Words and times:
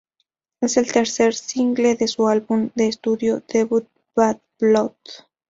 Es 0.61 0.77
el 0.77 0.91
tercer 0.91 1.35
single 1.35 1.93
de 1.93 2.07
su 2.07 2.27
álbum 2.27 2.71
de 2.73 2.87
estudio 2.87 3.43
debut 3.47 3.87
Bad 4.15 4.39
Blood. 4.59 4.93